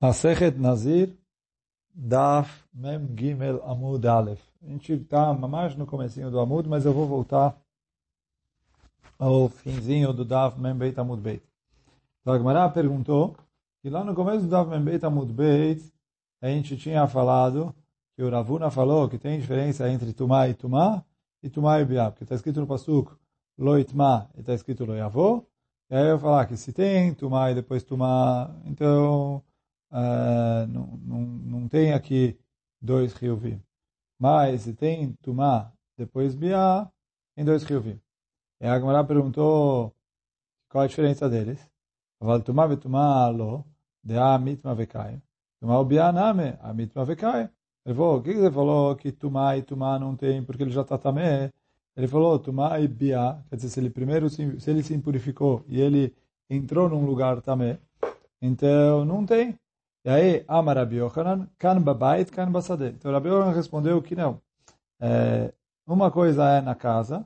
[0.00, 1.12] Masechet Nazir,
[1.92, 4.40] Daf Mem Gimel Amud Aleph.
[4.62, 7.60] A gente está mais no comecinho do Amud, mas eu vou voltar
[9.18, 11.42] ao finzinho do Daf Mem Beit Amud Beit.
[12.20, 13.36] Então a Gemara perguntou
[13.82, 15.82] que lá no começo do Daf Mem Beit Amud Beit
[16.40, 17.74] a gente tinha falado
[18.14, 21.04] que o Ravuna falou que tem diferença entre Tumá e Tumá
[21.42, 23.12] e Tumá e Biá, porque está escrito no Pasuk
[23.58, 25.44] Loitma e está escrito Loyavô.
[25.90, 29.42] E aí eu falar que se tem Tumá e depois Tumá, então
[29.90, 32.38] uh, não, não, não tem aqui
[32.80, 33.60] dois riovim.
[34.18, 36.90] Mas se tem Tumá, depois Biá,
[37.34, 38.00] tem dois riovim.
[38.60, 39.94] E a Gemara perguntou
[40.68, 41.60] qual a diferença deles.
[42.20, 43.64] Aval Tumá ve Tumá lo,
[44.02, 45.22] de a mitma vekai.
[45.60, 47.48] Tumá o Biá name, a mitma vekai.
[47.84, 50.82] Ele falou, o que você falou que Tumá e Tumá não tem, porque ele já
[50.82, 51.52] está tamé?
[51.96, 55.80] Ele falou, Tumá e Biá, quer dizer, se ele primeiro, se ele se impurificou e
[55.80, 56.14] ele
[56.50, 57.78] entrou num lugar tamé,
[58.42, 59.58] então não tem.
[60.04, 62.90] E aí, Amar Rabi Yochanan, kan babait, kan basadeh.
[62.90, 64.40] Então, Rabi Yochanan respondeu que não.
[65.00, 65.52] É,
[65.86, 67.24] uma coisa é na casa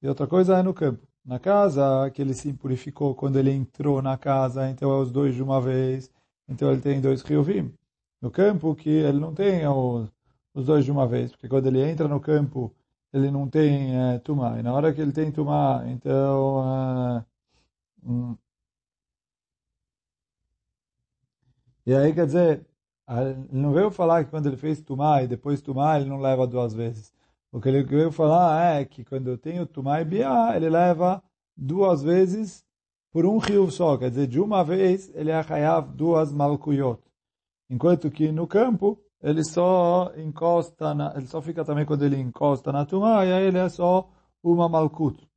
[0.00, 1.06] e outra coisa é no campo.
[1.24, 5.34] Na casa, que ele se impurificou quando ele entrou na casa, então é os dois
[5.34, 6.10] de uma vez,
[6.48, 7.72] então ele tem dois riovim.
[8.20, 10.10] No campo, que ele não tem os,
[10.54, 12.74] os dois de uma vez, porque quando ele entra no campo,
[13.12, 14.58] ele não tem é, tumá.
[14.58, 17.24] E na hora que ele tem tumá, então...
[18.06, 18.41] É,
[21.86, 22.66] E aí, quer dizer,
[23.08, 26.46] ele não veio falar que quando ele fez Tumá e depois Tumá, ele não leva
[26.46, 27.12] duas vezes.
[27.50, 31.22] O que ele veio falar é que quando eu tenho Tumá e Biá, ele leva
[31.56, 32.64] duas vezes
[33.12, 33.96] por um rio só.
[33.98, 35.42] Quer dizer, de uma vez, ele é
[35.94, 37.02] duas Malkuyot.
[37.68, 42.72] Enquanto que no campo, ele só encosta, na, ele só fica também quando ele encosta
[42.72, 44.10] na Tumá, e aí ele é só
[44.42, 45.28] uma Malkut.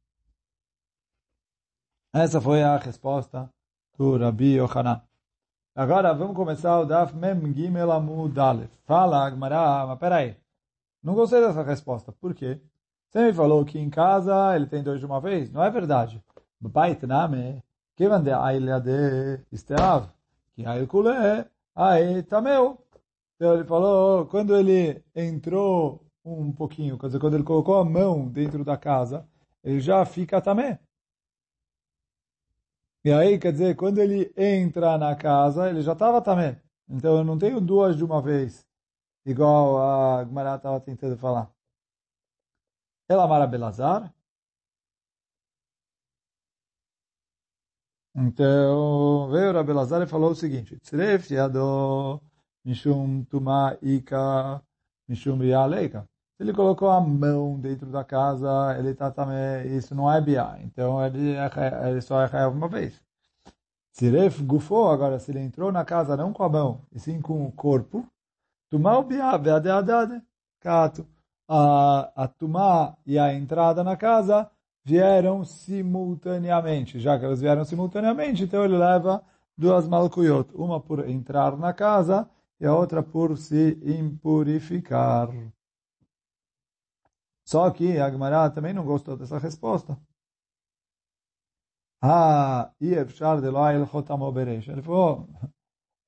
[2.14, 3.50] Essa foi a resposta
[3.98, 5.05] do Rabi Yohanan.
[5.78, 8.72] Agora vamos começar o Daf Mem Gimel Amud Aleph.
[8.86, 10.38] Fala, Agmará, mas peraí.
[11.04, 12.14] Não gostei dessa resposta.
[12.14, 12.62] Por quê?
[13.10, 15.52] Você me falou que em casa ele tem dois de uma vez.
[15.52, 16.24] Não é verdade.
[16.62, 17.62] Bait name,
[17.94, 20.08] que vande a ilha de Esteav,
[20.56, 21.46] que culé,
[21.76, 22.78] aí tameu.
[23.36, 28.30] Então ele falou, quando ele entrou um pouquinho, quer dizer, quando ele colocou a mão
[28.30, 29.28] dentro da casa,
[29.62, 30.80] ele já fica também.
[33.06, 36.60] E aí, quer dizer, quando ele entra na casa, ele já estava também.
[36.90, 38.66] Então, eu não tenho duas de uma vez,
[39.26, 41.52] igual a Gmará estava tentando falar.
[43.08, 44.12] Ela Mara Belazar.
[48.16, 52.20] Então, veio o Belazar e falou o seguinte, Tzref yado
[52.64, 54.64] mishum tuma ika
[55.08, 56.10] mishum bialeika.
[56.40, 60.58] Ele colocou a mão dentro da casa, ele está também, isso não é biá.
[60.62, 63.02] Então ele, é, ele só é uma vez.
[63.92, 67.46] Siref gufou, agora se ele entrou na casa não com a mão, e sim com
[67.46, 68.06] o corpo,
[68.70, 70.22] tumá o biá, beadeadade,
[70.60, 71.08] cato.
[71.48, 74.50] A, a e a entrada na casa
[74.84, 77.00] vieram simultaneamente.
[77.00, 79.24] Já que elas vieram simultaneamente, então ele leva
[79.58, 82.30] duas malkuyot, uma por entrar na casa
[82.60, 85.30] e a outra por se impurificar.
[87.46, 89.98] Só que a Gemara também não gostou dessa resposta.
[92.02, 93.48] Ah, Iefshar de
[93.92, 94.68] Chotamo Beresh.
[94.68, 95.28] Ele falou,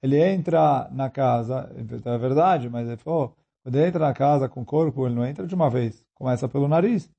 [0.02, 4.62] ele entra na casa, é verdade, mas ele falou, quando ele entra na casa com
[4.62, 7.10] o corpo, ele não entra de uma vez, começa pelo nariz.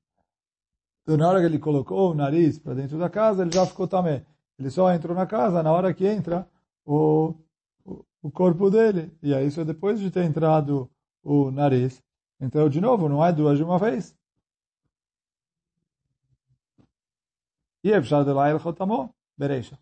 [1.03, 3.87] Então, na hora que ele colocou o nariz para dentro da casa, ele já ficou
[3.87, 4.25] também.
[4.57, 6.47] Ele só entrou na casa na hora que entra
[6.85, 7.33] o,
[7.85, 9.11] o, o corpo dele.
[9.23, 10.89] E aí isso é depois de ter entrado
[11.23, 12.01] o nariz.
[12.39, 14.15] Então, de novo, não é duas de uma vez.
[17.83, 19.77] E é Efshar de Lail Chotamó, Bereisha.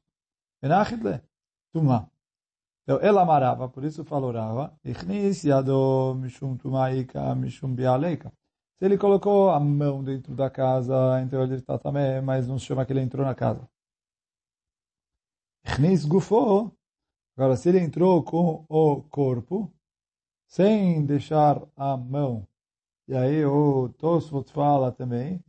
[2.83, 4.73] Então, ele amarava, por isso falou Rava,
[6.57, 7.35] Tumaika
[7.75, 8.31] Bialeika.
[8.77, 12.65] Se ele colocou a mão dentro da casa, então ele está também, mas não se
[12.65, 13.67] chama que ele entrou na casa.
[16.07, 16.71] Gufo.
[17.35, 19.71] Agora, se ele entrou com o corpo,
[20.47, 22.47] sem deixar a mão,
[23.07, 25.43] e aí o Tosfot fala também,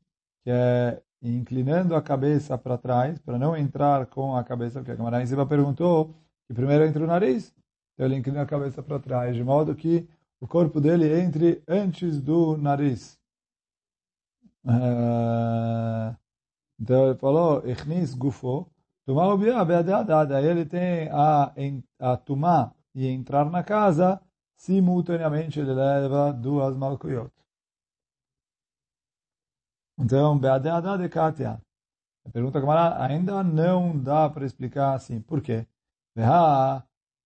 [0.44, 4.94] que é inclinando a cabeça para trás, para não entrar com a cabeça, porque a
[4.94, 6.14] Gamara em perguntou
[6.46, 7.54] que primeiro entra o nariz,
[7.94, 10.08] então ele inclina a cabeça para trás, de modo que
[10.40, 13.18] o corpo dele entre antes do nariz.
[14.64, 16.16] Uh,
[16.80, 18.70] então ele falou, Echnis gufo,
[19.08, 20.30] Tumá ubia beadeadad.
[20.34, 21.50] Aí ele tem a,
[21.98, 24.20] a tumá e entrar na casa,
[24.58, 27.32] simultaneamente ele leva duas malkuyot.
[29.98, 31.60] Então, Beadeada de Katia.
[32.24, 35.20] A pergunta Gamara ainda não dá para explicar assim.
[35.20, 35.66] Por quê?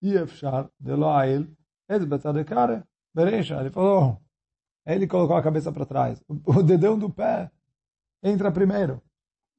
[0.02, 1.48] Iefshar de Loail,
[3.14, 3.60] Bereisha.
[3.60, 4.20] Ele falou,
[4.86, 6.22] ele colocou a cabeça para trás.
[6.28, 7.50] O dedão do pé
[8.22, 9.02] entra primeiro.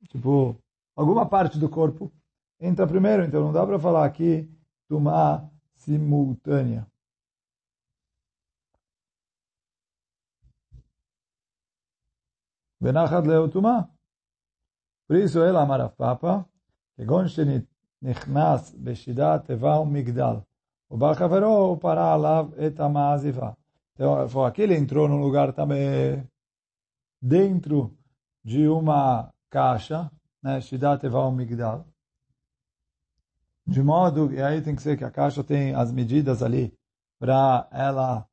[0.10, 0.58] Tipo,
[0.96, 2.12] alguma parte do corpo
[2.60, 3.24] entra primeiro.
[3.24, 4.50] Então não dá para falar aqui
[4.88, 6.88] Tumá simultânea.
[12.83, 13.81] ונחת להו טומאה.
[15.09, 16.37] פריסו אל אמר הפאפה,
[16.97, 20.35] כגון שנכנס בשידה תיבה ומגדל,
[20.91, 23.51] ובא חברו ופרה עליו את המעזיבה.
[23.99, 26.25] Então, foi aqui ele entrou num lugar também
[27.21, 27.93] dentro
[28.45, 30.09] de uma caixa,
[30.41, 31.85] né, Shidat Eval Migdal,
[33.67, 36.73] de modo, e aí tem que ser que a caixa tem as medidas ali
[37.19, 38.27] para ela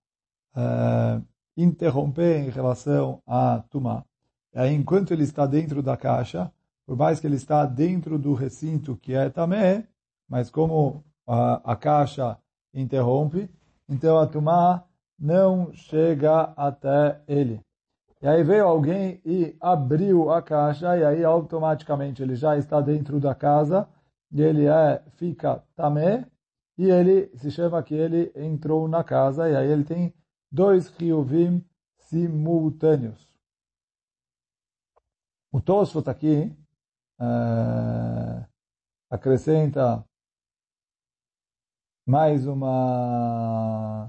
[0.55, 1.21] é,
[1.57, 4.05] interromper em relação a Tumá.
[4.54, 6.52] Aí, enquanto ele está dentro da caixa,
[6.86, 9.86] por mais que ele está dentro do recinto que é Tamé,
[10.28, 12.36] mas como a, a caixa
[12.74, 13.48] interrompe,
[13.88, 14.84] então a Tumá
[15.18, 17.60] não chega até ele.
[18.22, 23.20] E aí veio alguém e abriu a caixa, e aí automaticamente ele já está dentro
[23.20, 23.88] da casa,
[24.32, 26.26] e ele é, fica tamé,
[26.76, 30.12] e ele se chama que ele entrou na casa, e aí ele tem
[30.50, 31.64] dois riuvim
[31.98, 33.29] simultâneos.
[35.52, 36.56] O Tosfot aqui
[37.20, 38.46] uh,
[39.10, 40.04] acrescenta
[42.06, 44.08] mais uma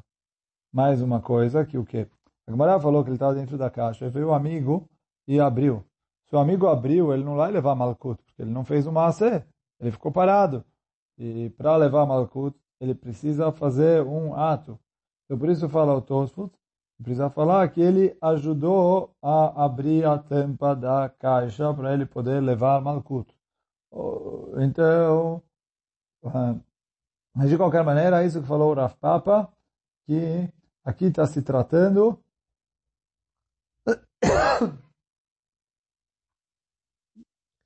[0.71, 2.07] mais uma coisa, que o quê?
[2.47, 4.87] A Gemara falou que ele estava dentro da caixa, e veio o amigo
[5.27, 5.83] e abriu.
[6.29, 9.43] Se o amigo abriu, ele não vai levar Malkut, porque ele não fez o Maaseh,
[9.79, 10.63] ele ficou parado.
[11.17, 14.79] E para levar Malkut, ele precisa fazer um ato.
[15.25, 16.53] Então, por isso fala o Tosfot,
[17.01, 22.81] precisa falar que ele ajudou a abrir a tampa da caixa para ele poder levar
[22.81, 23.33] Malkut.
[24.59, 25.41] Então,
[27.47, 29.51] de qualquer maneira, é isso que falou o Rav Papa,
[30.05, 30.49] que
[30.83, 32.19] Aqui está se tratando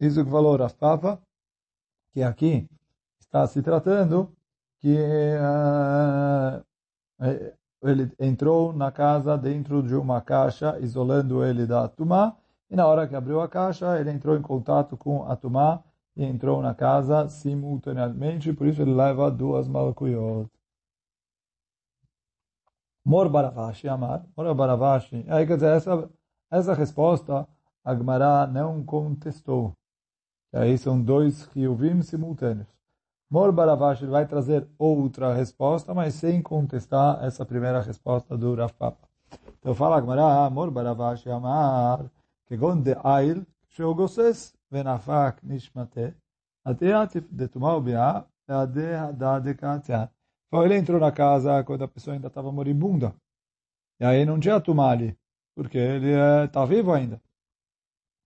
[0.01, 1.21] isso que falou Rav Papa,
[2.11, 2.69] que aqui
[3.19, 4.35] está se tratando
[4.79, 4.97] que
[5.37, 6.59] uh,
[7.87, 12.35] ele entrou na casa dentro de uma caixa, isolando ele da Tumá,
[12.69, 15.83] e na hora que abriu a caixa, ele entrou em contato com a Tumá
[16.15, 20.49] e entrou na casa simultaneamente, por isso ele leva duas malakuyot.
[23.05, 25.25] Mor Baravashi Amar, Mor Baravashi.
[25.29, 26.09] Aí, quer dizer, essa,
[26.49, 27.47] essa resposta
[27.85, 29.77] a Gemara não contestou.
[30.51, 32.67] Aí são dois Ryuvim simultâneos.
[33.30, 39.08] Mor Baravashi vai trazer outra resposta, mas sem contestar essa primeira resposta do Rav Papa.
[39.58, 42.06] Então fala a Gemara, Mor Baravashi Amar,
[42.46, 46.00] כגון דעיל שהוא גוסס ונפק נשמתה,
[46.66, 50.06] התיעתיף דתומה וביאה, ועדי הדא דקעתיין.
[50.48, 53.14] Então, ele entrou na casa quando a pessoa ainda estava moribunda.
[54.00, 55.16] E aí não tinha tumali,
[55.54, 56.10] porque ele
[56.44, 57.22] está eh, vivo ainda.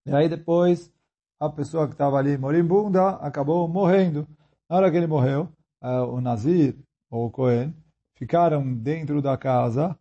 [0.07, 0.91] E aí depois,
[1.39, 4.27] a pessoa que estava ali moribunda acabou morrendo.
[4.70, 5.50] Na hora que ele morreu,
[5.82, 6.78] eh, o Nazir,
[7.10, 7.74] ou o Cohen,
[8.16, 9.98] ficaram dentro da casa.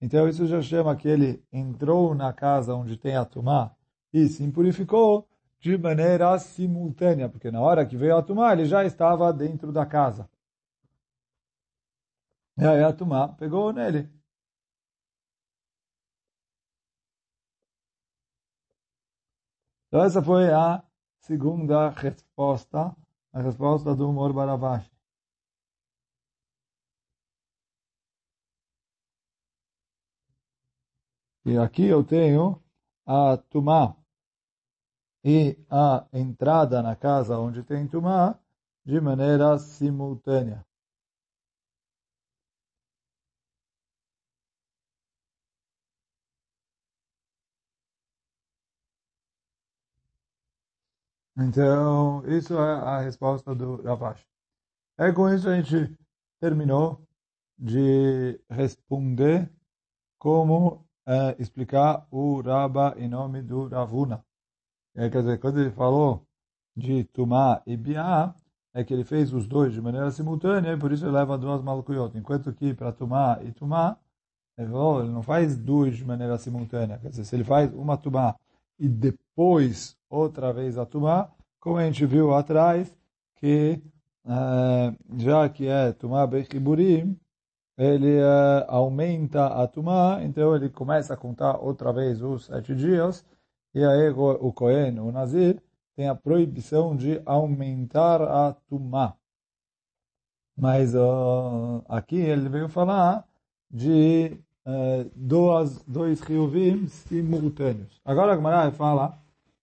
[0.00, 3.74] Então isso já chama que ele entrou na casa onde tem a tumá
[4.12, 5.26] e se impurificou
[5.60, 9.86] de maneira simultânea, porque na hora que veio a tumá ele já estava dentro da
[9.86, 10.28] casa.
[12.56, 14.08] E aí a Tumá pegou nele.
[19.88, 20.82] Então essa foi a
[21.20, 22.94] segunda resposta,
[23.32, 24.90] a resposta do Mor Baravashi.
[31.44, 32.62] E aqui eu tenho
[33.06, 33.96] a Tumá
[35.24, 38.38] e a entrada na casa onde tem Tumá
[38.84, 40.64] de maneira simultânea.
[51.36, 54.26] Então, isso é a resposta do Ravash.
[54.98, 55.96] É com isso a gente
[56.40, 57.00] terminou
[57.58, 59.50] de responder
[60.18, 64.24] como é, explicar o Raba em nome do Ravuna.
[64.94, 66.26] É, quer dizer, quando ele falou
[66.76, 68.34] de Tumá e Biá,
[68.74, 71.62] é que ele fez os dois de maneira simultânea e por isso ele leva duas
[71.62, 72.16] malcuyot.
[72.16, 73.96] Enquanto que para Tumá e Tumá,
[74.56, 76.98] ele, falou, ele não faz duas de maneira simultânea.
[76.98, 78.36] Quer dizer, se ele faz uma Tumá
[78.78, 82.96] e depois outra vez a Tumá, como a gente viu atrás,
[83.36, 83.80] que
[84.24, 87.18] uh, já que é Tumá Bechiburim,
[87.76, 93.24] ele uh, aumenta a Tumá, então ele começa a contar outra vez os sete dias,
[93.74, 95.62] e aí o Cohen, o Nazir,
[95.96, 99.16] tem a proibição de aumentar a Tumá.
[100.56, 103.26] Mas uh, aqui ele veio falar
[103.70, 108.00] de uh, dois, dois riovim simultâneos.
[108.04, 109.22] Agora a Gemara vai falar,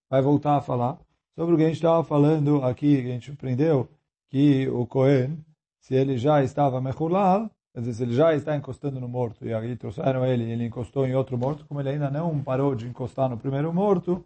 [0.10, 0.98] vai voltar a falar
[1.36, 3.88] sobre o que a gente estava falando aqui, a gente aprendeu,
[4.30, 5.44] que o Cohen,
[5.80, 9.54] se ele já estava mechulal, quer dizer, se ele já está encostando no morto, e
[9.54, 13.30] aí trouxeram ele, ele encostou em outro morto, como ele ainda não parou de encostar
[13.30, 14.24] no primeiro morto,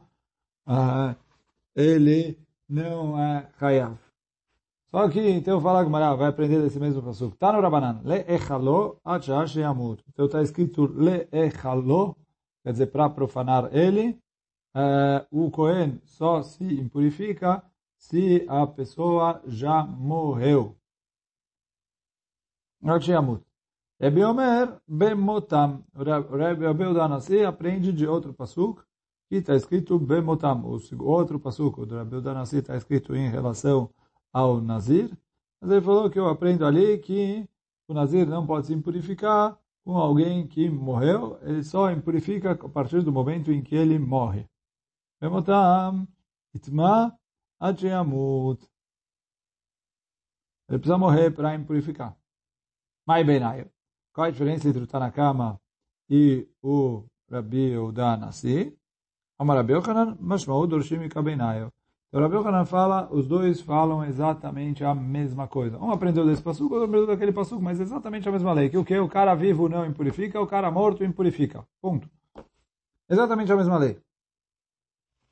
[0.68, 1.16] uh,
[1.76, 2.38] ele
[2.68, 3.98] não é chayav.
[4.94, 7.36] Só que, então, fala Gemara, vai aprender desse mesmo passuco.
[7.36, 8.00] Tá no Rabanan.
[8.06, 10.04] Le echalo achash yamut.
[10.08, 12.16] Então está escrito le echalo,
[12.64, 14.22] quer dizer, para profanar ele.
[14.76, 17.64] Uh, o Cohen só se impurifica
[17.98, 20.78] se a pessoa já morreu.
[22.84, 23.44] Achash yamut.
[24.00, 25.84] Rebbe Omer bemotam.
[25.96, 28.86] Rebbe Odanasi aprende de outro passuco
[29.28, 30.64] que está escrito bemotam.
[30.64, 33.90] O outro passuco do Rebbe Odanasi está escrito em relação
[34.34, 35.16] ao Nazir.
[35.62, 37.48] Mas ele falou que eu aprendo ali que
[37.88, 43.02] o Nazir não pode se impurificar com alguém que morreu, ele só impurifica a partir
[43.02, 44.50] do momento em que ele morre.
[46.54, 47.18] itma
[50.70, 52.18] Ele precisa morrer para impurificar.
[53.06, 53.70] Mai Benayo.
[54.14, 55.60] Qual a diferença entre o Tanakama
[56.10, 58.78] e o Rabi Uda Nasi?
[59.38, 61.74] Amar Rabi Yochanan, Mashmaud Dorshim Kabenayo.
[62.14, 62.36] O Rabi
[62.68, 65.80] fala, os dois falam exatamente a mesma coisa.
[65.80, 68.70] Um aprendeu desse passuco, outro aprendeu daquele passuco, mas exatamente a mesma lei.
[68.70, 68.96] Que o que?
[69.00, 71.66] O cara vivo não impurifica, o cara morto impurifica.
[71.82, 72.08] Ponto.
[73.10, 74.00] Exatamente a mesma lei.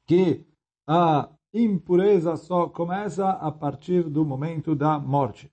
[0.07, 0.43] Que
[0.88, 5.51] a impureza só começa a partir do momento da morte.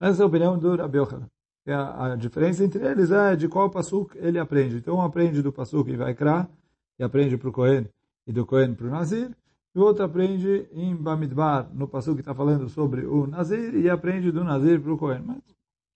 [0.00, 1.28] Essa é a opinião do Rabi Yohanan.
[1.66, 4.76] A, a diferença entre eles é de qual passuco ele aprende.
[4.76, 6.48] Então, um aprende do passuco e vai crar,
[6.96, 7.88] e aprende para o Cohen,
[8.24, 9.36] e do Cohen para o Nazir,
[9.74, 13.88] e o outro aprende em Bamidbar, no passo que está falando sobre o Nazir, e
[13.88, 15.22] aprende do Nazir para o Cohen.
[15.22, 15.38] Mas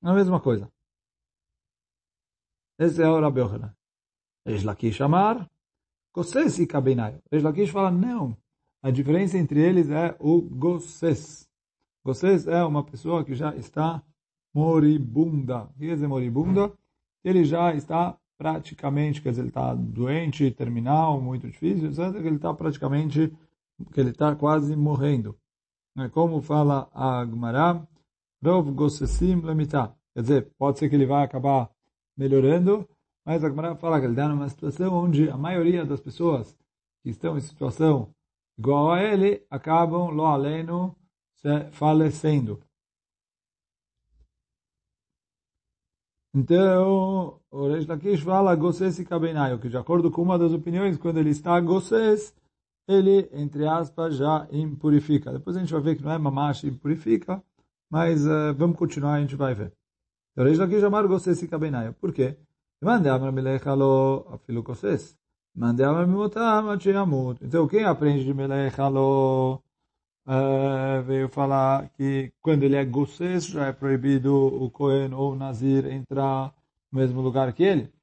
[0.02, 0.70] é a mesma coisa.
[2.78, 3.74] Esse é o Rabi Yochanan.
[4.46, 5.50] Reish Amar,
[6.14, 7.20] Gosses e Kabeinayo.
[7.30, 8.36] Reish fala, não.
[8.82, 11.46] A diferença entre eles é o Gosses.
[12.04, 14.02] Gosses é uma pessoa que já está
[14.54, 15.64] moribunda.
[15.64, 16.72] O que quer dizer moribunda?
[17.22, 22.14] Ele já está praticamente, quer dizer, ele está doente, terminal, muito difícil, etc.
[22.24, 23.36] Ele está praticamente
[23.92, 25.38] que ele está quase morrendo.
[25.98, 27.86] É como fala a Gemara,
[28.44, 29.94] Rov Gossesim Lemitah.
[30.14, 31.70] Quer dizer, pode ser que ele vai acabar
[32.16, 32.88] melhorando,
[33.24, 36.56] mas a Gemara fala que ele está numa situação onde a maioria das pessoas
[37.02, 38.14] que estão em situação
[38.58, 40.96] igual a ele acabam, lo aleno,
[41.72, 42.60] falecendo.
[46.34, 51.18] Então, o Reish Lakish fala Gosses e que de acordo com uma das opiniões, quando
[51.18, 52.34] ele está Gosses,
[52.88, 55.32] ele, entre aspas, já impurifica.
[55.32, 57.42] Depois a gente vai ver que não é mamash impurifica,
[57.90, 59.72] mas uh, vamos continuar, a gente vai ver.
[60.32, 61.94] Então, Reish Lakish amar gosses e kabenayo.
[61.94, 62.36] Por quê?
[62.80, 64.62] Mande amar melecha lo afilu.
[65.54, 66.68] Mande amar mimotam
[67.00, 67.42] amut.
[67.42, 69.62] Então, quem aprende de melecha lo
[70.26, 75.36] uh, veio falar que quando ele é gosses, já é proibido o Cohen ou o
[75.36, 76.52] Nazir entrar
[76.92, 77.95] no mesmo lugar que ele.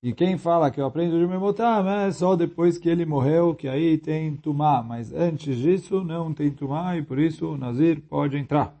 [0.00, 3.66] E quem fala que eu aprendo de Memotam é só depois que ele morreu, que
[3.66, 4.80] aí tem Tumá.
[4.80, 8.76] Mas antes disso não tem Tumá e por isso o Nazir pode entrar.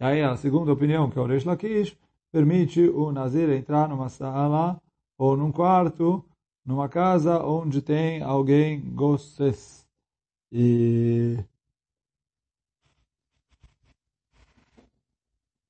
[0.00, 1.96] E aí a segunda opinião, que é o Reish Lakish,
[2.32, 4.80] permite o Nazir entrar numa sala
[5.18, 6.24] ou num quarto,
[6.64, 9.86] numa casa onde tem alguém gosses.
[10.50, 11.38] E...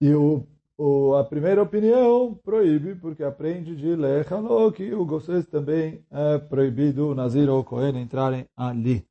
[0.01, 6.05] E o o, a primeira opinião proíbe, porque aprende de Lechalo que o vocês também
[6.11, 9.07] é proibido o Nazir ou o Cohen entrarem ali.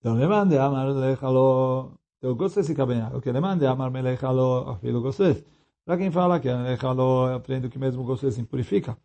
[0.00, 1.98] Então, Lemande Amar Lechalo.
[2.18, 3.14] Então, Gosses e Cabenhar.
[3.14, 5.44] O que Lemande Amar Melechalo, afilo Gosses.
[5.84, 8.96] Para quem fala que Lechalo aprende que mesmo Gosses impurifica.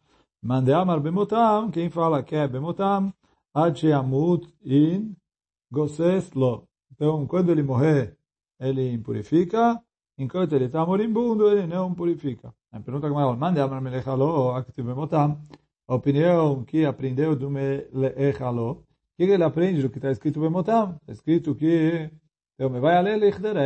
[0.42, 1.72] Mande Amar Bemotam.
[1.72, 3.14] Quem fala que é Bemotam.
[3.54, 3.82] Ad
[4.64, 5.16] in
[5.72, 6.68] Gosses lo.
[6.92, 8.18] Então, quando ele morrer,
[8.60, 9.82] ele impurifica.
[10.18, 12.54] Enquanto ele está moribundo, ele não purifica.
[12.72, 14.54] A pergunta que mais mande amar melechalo,
[14.96, 15.42] motam.
[15.88, 18.86] A opinião que aprendeu do melechalo.
[19.18, 20.98] Que ele aprende do que está escrito bemotam?
[21.02, 22.12] Está escrito que
[22.62, 23.20] então, me vai a ler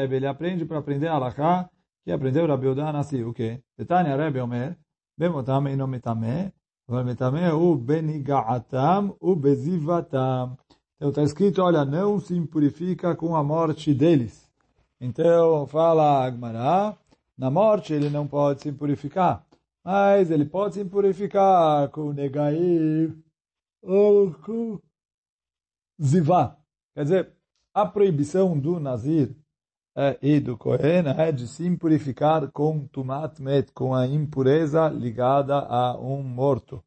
[0.09, 1.69] ele aprende para aprender a alahá,
[2.05, 3.61] que aprendeu Rabi Uda Nasi, o quê?
[3.77, 4.77] Detania Rebbe Omer,
[5.17, 6.53] bemotam e não metame,
[6.87, 6.95] o
[9.19, 10.57] o bezivatam.
[10.97, 14.47] Então está escrito, olha, não se impurifica com a morte deles.
[15.01, 16.95] Então fala Agmará,
[17.35, 19.43] na morte ele não pode se impurificar,
[19.83, 23.17] mas ele pode se impurificar com negair
[23.81, 24.79] ou com
[26.01, 26.55] zivá.
[26.93, 27.33] Quer dizer,
[27.73, 29.35] a proibição do nazir
[30.21, 35.97] e do Kohen é de se impurificar com tumat met, com a impureza ligada a
[35.97, 36.83] um morto.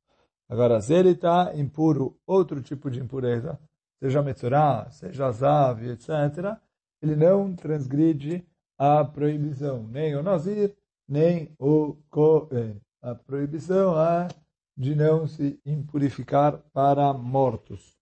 [0.49, 3.59] Agora, se ele está impuro, outro tipo de impureza,
[3.99, 6.57] seja metzorah, seja zav, etc.,
[7.01, 8.45] ele não transgride
[8.77, 10.75] a proibição, nem o Nazir,
[11.09, 12.81] nem o Kohen.
[13.01, 14.29] A proibição é
[14.77, 17.97] de não se impurificar para mortos.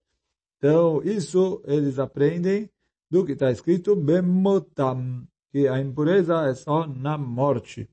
[0.59, 2.69] Então, isso eles aprendem
[3.17, 7.89] do que está escrito Bemotam, que a impureza é só na morte.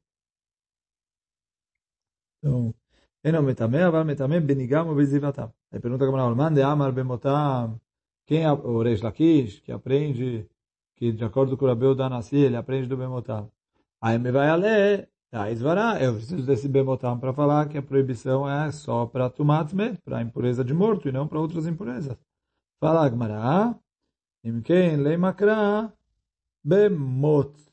[2.39, 2.74] Então,
[3.24, 5.53] Eno metame, metame benigam bezivatam.
[5.72, 7.80] Aí pergunta como mande amar bemotam.
[8.25, 10.46] Quem, o Reish Lakish, que aprende,
[10.96, 13.50] que de acordo com o Rabeu Danassi, ele aprende do bemotam.
[14.01, 17.82] Aí me vai a ler, tá, esvará, eu preciso desse bemotam para falar que a
[17.82, 22.18] proibição é só para tumatme, para impureza de morto, e não para outras impurezas.
[22.82, 23.74] Fala Agmará,
[24.45, 25.83] אם כן, למקרא
[26.65, 27.71] במות.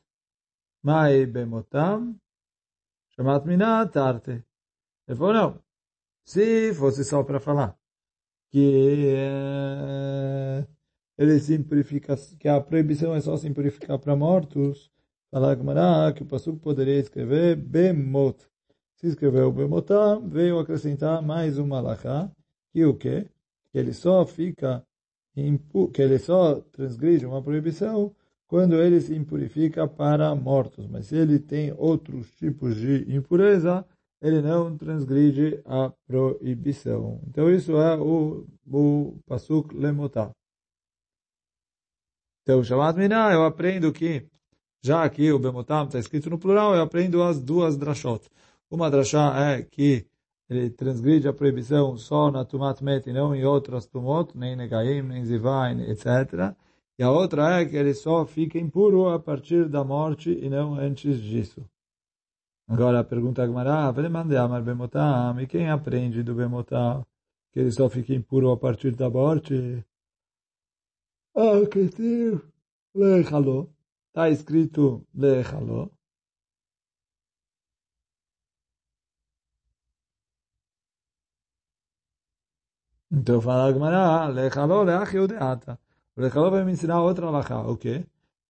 [0.84, 2.12] מהי במותם?
[3.18, 4.44] Chamat miná tarte.
[5.08, 5.60] Ele falou, não.
[6.26, 7.78] Se fosse só para falar
[8.56, 10.66] que é,
[11.18, 14.90] ele simplifica, que a proibição é só simplificar para mortos,
[15.30, 18.38] falar que o Passuco poderia escrever bemot.
[18.96, 22.32] Se escreveu bemotam, veio acrescentar mais uma alahá,
[22.72, 23.30] que o quê?
[23.72, 24.86] Que ele só fica
[25.35, 28.15] que ele só transgride uma proibição
[28.47, 30.87] quando ele se impurifica para mortos.
[30.89, 33.87] Mas se ele tem outros tipos de impureza,
[34.21, 37.21] ele não transgride a proibição.
[37.29, 40.31] Então isso é o, o Pasuk Lemotá.
[42.43, 44.27] Então, chamado Miná, eu aprendo que,
[44.83, 48.29] já que o Bemotam está escrito no plural, eu aprendo as duas drashot.
[48.69, 50.07] Uma drashá é que
[50.51, 55.03] ele transgride a proibição só na Tumat Met e não em outras Tumot, nem Negaim,
[55.03, 56.55] nem Zivain, etc.
[56.99, 60.75] E a outra é que ele só fica impuro a partir da morte e não
[60.75, 61.65] antes disso.
[62.69, 67.07] Agora a pergunta Agmará, Amar Bemotam, e quem aprende do Bemotam
[67.53, 69.85] que ele só fica impuro a partir da morte?
[71.35, 71.91] Ah, que.
[74.09, 75.89] Está escrito Lechaló.
[83.12, 85.80] Então fala a Gemara, lechaló leach yudeata.
[86.16, 88.06] O lechaló vai me ensinar outra alahá, o quê?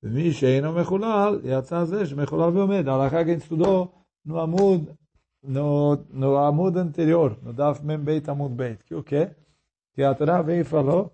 [0.05, 2.87] ומי שאינו מחולל, יצא זה שמחולל ועומד.
[2.87, 3.91] ההלכה que a gente estudou
[4.25, 4.91] no Amud,
[5.43, 8.83] no, no Amud anterior, no Daf Mem Beit Amud Beit.
[8.85, 9.31] Que o quê?
[9.93, 11.11] Que a Torá veio e falou,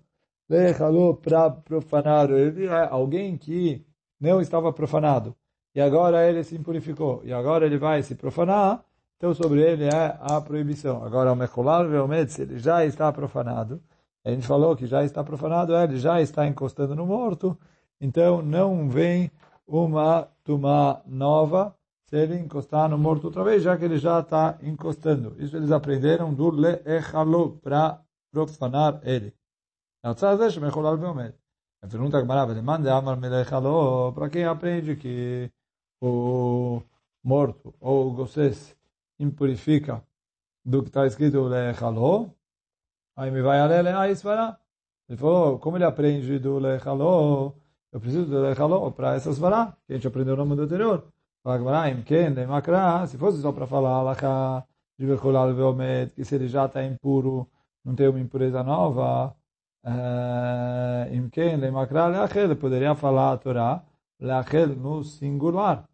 [0.48, 2.30] lechaló para profanar.
[2.30, 3.82] Ele é alguém que
[4.20, 5.34] não estava profanado.
[5.74, 7.22] E agora ele se impurificou.
[7.24, 8.84] E agora ele vai se profanar.
[9.17, 11.03] então, sobre ele é a proibição.
[11.03, 13.81] Agora, o Veomed, se ele já está profanado,
[14.23, 17.57] a gente falou que já está profanado, ele já está encostando no morto,
[17.99, 19.31] então não vem
[19.65, 21.75] uma tuma nova
[22.05, 25.35] se ele encostar no morto outra vez, já que ele já está encostando.
[25.39, 27.99] Isso eles aprenderam do Le'echalo, para
[28.31, 29.33] profanar ele.
[30.03, 30.13] A
[31.89, 35.51] pergunta que maravilha, manda amar melechalo, para quem aprende que
[36.01, 36.81] o
[37.23, 38.76] morto ou o gosses
[39.19, 40.03] impurifica
[40.63, 42.27] do que está escrito Lechaló,
[43.15, 44.59] aí me vai a ler a Isvará.
[45.07, 47.53] Ele falou, como ele aprende do Lechaló,
[47.91, 51.07] eu preciso do Lechaló para essa Svará, que a gente aprendeu no mundo anterior.
[53.07, 54.15] Se fosse só para falar
[54.99, 55.05] de
[56.13, 57.49] que se ele já está impuro,
[57.85, 59.33] não tem uma impureza nova,
[61.13, 63.81] Imken, Leachel, poderia falar a Torá,
[64.75, 65.87] no singular.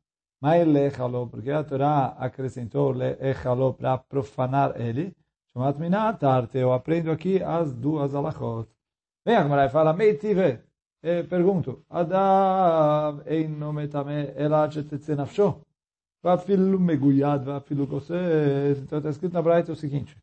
[0.43, 5.15] Mas lechalo, porque a Torá acrescentou lechalo para profanar ele.
[5.53, 6.57] Chamat minat arte.
[6.57, 8.67] Eu aprendo aqui as duas alachot.
[9.25, 10.59] Vem a Gemara e fala, meitive.
[11.29, 15.61] Pergunto, Adam eino metame ela chetetze nafsho.
[16.21, 18.79] Vafilu meguyad, vafilu gosses.
[18.79, 20.17] Então está escrito na Braita o seguinte.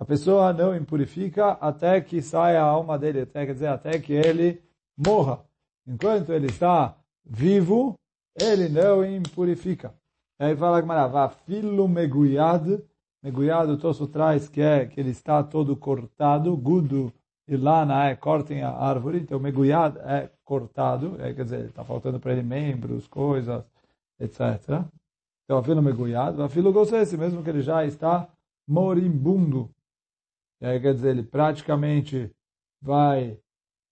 [0.00, 4.12] A pessoa não impurifica até que saia a alma dele, até, quer dizer, até que
[4.12, 4.60] ele
[4.96, 5.38] morra.
[5.86, 7.96] Enquanto ele está vivo,
[8.38, 9.94] ele não impurifica.
[10.38, 12.82] Aí fala que Marava, filo meguyad,
[13.22, 17.12] meguyad o tosso traz que é que ele está todo cortado, gudo
[17.46, 22.18] e lana é cortem a árvore, então meguyad é cortado, é, quer dizer, está faltando
[22.18, 23.64] para ele membros, coisas,
[24.18, 24.84] etc.
[25.44, 28.28] Então, a filo meguyad, a filo gossesse, mesmo que ele já está
[28.66, 29.70] moribundo.
[30.60, 32.30] É, quer dizer, ele praticamente
[32.80, 33.38] vai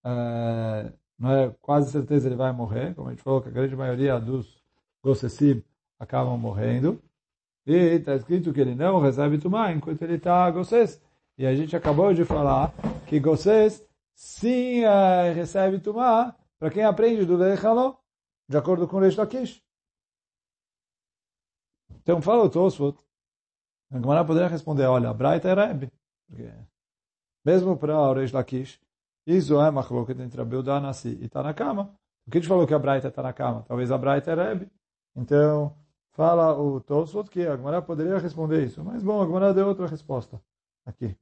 [0.04, 3.76] é, não é quase certeza ele vai morrer, como a gente falou que a grande
[3.76, 4.60] maioria dos
[5.02, 5.62] gossessim
[5.98, 7.00] acabam morrendo.
[7.66, 11.00] E está escrito que ele não recebe tumá enquanto ele está gosses.
[11.40, 12.70] E a gente acabou de falar
[13.06, 13.82] que Gosses
[14.14, 17.96] sim uh, recebe Tumá para quem aprende do Lechaló,
[18.46, 19.62] de acordo com o Reish Lakish.
[22.02, 22.98] Então fala o Tosfot,
[23.90, 25.90] a Gemara poderia responder, olha, a Braita é Rebbe.
[27.42, 28.78] Mesmo para o Reish Lakish,
[29.26, 31.94] isso é machloket entre Abelda Anassi e tá Tanakama.
[32.26, 33.62] O que a gente falou que a Braita tá é Tanakama?
[33.62, 34.70] Talvez a Braita é Rebbe.
[35.16, 35.76] Então,
[36.12, 38.82] fala o Tosfot que a Gemara poderia responder isso.
[38.84, 40.40] Mas, bom, a Gemara deu outra resposta
[40.84, 41.16] aqui.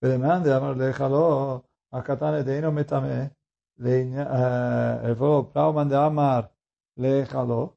[0.00, 3.30] Peremande amar lechalo akatane metame.
[3.78, 6.50] Ele falou, eh, prau mande amar
[6.96, 7.76] lechalo.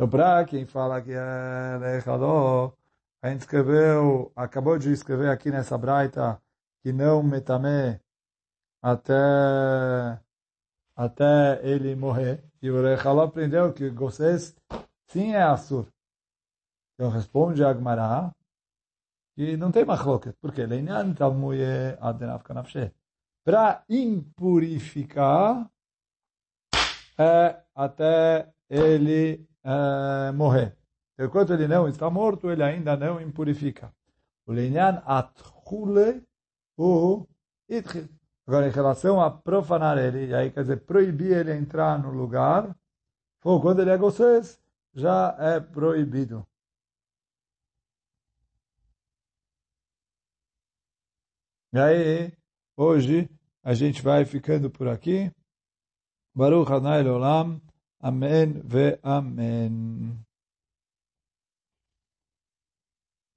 [0.00, 2.72] Então, para quem fala que é Lechaló,
[3.20, 6.40] a gente escreveu, acabou de escrever aqui nessa braita
[6.82, 8.00] que não metame
[8.80, 10.18] até
[10.96, 12.42] até ele morrer.
[12.62, 14.56] E o Rechaló aprendeu que vocês
[15.06, 15.86] sim é Assur.
[16.94, 18.34] Então responde a Agmará
[19.34, 20.34] que não tem machloket.
[20.40, 20.64] Por quê?
[20.64, 22.90] Leinyan talmuye adenav kanafshe.
[23.44, 25.70] Para impurificar
[27.18, 30.76] é até ele é, morrer.
[31.18, 33.92] Enquanto ele não está morto, ele ainda não impurifica.
[34.46, 36.22] O leinyan atchule
[36.76, 37.26] o
[37.68, 38.08] itchil.
[38.46, 42.74] Agora, em relação a profanar ele, aí quer dizer, proibir ele entrar no lugar,
[43.44, 44.60] ou quando ele é gocês,
[44.92, 46.46] já é proibido.
[51.72, 52.32] E aí,
[52.76, 53.30] hoje,
[53.62, 55.30] a gente vai ficando por aqui.
[56.34, 57.60] Baruch Hanai Olam.
[58.02, 59.76] Amen ve'amen.